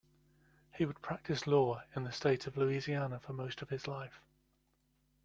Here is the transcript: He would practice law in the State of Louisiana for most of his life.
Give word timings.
He 0.71 0.83
would 0.85 1.03
practice 1.03 1.45
law 1.45 1.83
in 1.95 2.05
the 2.05 2.11
State 2.11 2.47
of 2.47 2.57
Louisiana 2.57 3.19
for 3.19 3.33
most 3.33 3.61
of 3.61 3.69
his 3.69 3.87
life. 3.87 4.19